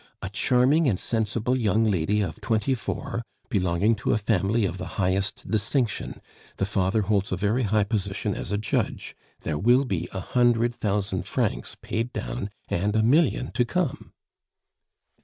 "A 0.23 0.29
charming 0.29 0.89
and 0.89 0.99
sensible 0.99 1.55
young 1.55 1.83
lady 1.85 2.21
of 2.21 2.41
twenty 2.41 2.73
four, 2.73 3.21
belonging 3.49 3.93
to 3.97 4.13
a 4.13 4.17
family 4.17 4.65
of 4.65 4.79
the 4.79 4.87
highest 4.97 5.47
distinction. 5.47 6.19
The 6.57 6.65
father 6.65 7.03
holds 7.03 7.31
a 7.31 7.37
very 7.37 7.61
high 7.61 7.83
position 7.83 8.33
as 8.33 8.51
a 8.51 8.57
judge; 8.57 9.15
there 9.41 9.59
will 9.59 9.85
be 9.85 10.09
a 10.11 10.19
hundred 10.19 10.73
thousand 10.73 11.27
francs 11.27 11.77
paid 11.83 12.11
down 12.13 12.49
and 12.67 12.95
a 12.95 13.03
million 13.03 13.51
to 13.51 13.63
come." 13.63 14.13